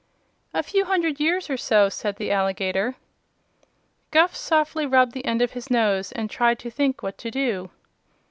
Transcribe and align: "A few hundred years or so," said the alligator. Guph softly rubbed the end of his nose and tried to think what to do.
"A 0.51 0.63
few 0.63 0.85
hundred 0.85 1.19
years 1.19 1.47
or 1.47 1.57
so," 1.57 1.87
said 1.87 2.15
the 2.15 2.31
alligator. 2.31 2.95
Guph 4.09 4.35
softly 4.35 4.87
rubbed 4.87 5.11
the 5.11 5.25
end 5.25 5.43
of 5.43 5.51
his 5.51 5.69
nose 5.69 6.11
and 6.13 6.27
tried 6.27 6.57
to 6.57 6.71
think 6.71 7.03
what 7.03 7.19
to 7.19 7.29
do. 7.29 7.69